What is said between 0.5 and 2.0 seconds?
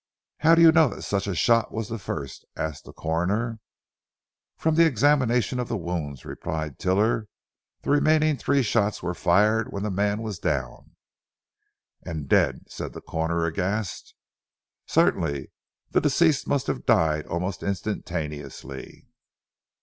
do you know that such a shot was the